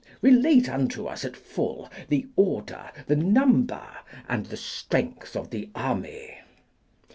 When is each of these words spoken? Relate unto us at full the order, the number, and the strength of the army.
Relate 0.23 0.67
unto 0.67 1.05
us 1.05 1.23
at 1.23 1.37
full 1.37 1.87
the 2.09 2.25
order, 2.35 2.89
the 3.05 3.15
number, 3.15 3.83
and 4.27 4.47
the 4.47 4.57
strength 4.57 5.35
of 5.35 5.51
the 5.51 5.69
army. 5.75 6.39